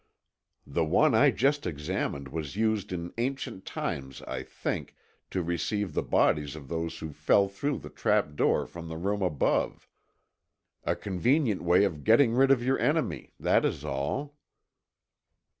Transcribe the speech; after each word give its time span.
The 0.65 0.83
one 0.83 1.13
I 1.13 1.29
just 1.29 1.67
examined 1.67 2.29
was 2.29 2.55
used 2.55 2.91
in 2.91 3.13
ancient 3.19 3.67
times, 3.67 4.23
I 4.23 4.41
think, 4.41 4.95
to 5.29 5.43
receive 5.43 5.93
the 5.93 6.01
bodies 6.01 6.55
of 6.55 6.67
those 6.69 6.97
who 6.97 7.13
fell 7.13 7.47
through 7.47 7.77
the 7.77 7.91
trap 7.91 8.35
door 8.35 8.65
from 8.65 8.87
the 8.87 8.97
room 8.97 9.21
above. 9.21 9.87
A 10.85 10.95
convenient 10.95 11.61
way 11.61 11.83
of 11.83 12.03
getting 12.03 12.33
rid 12.33 12.49
of 12.49 12.63
your 12.63 12.79
enemy, 12.79 13.35
that 13.39 13.63
is 13.63 13.85
all." 13.85 14.39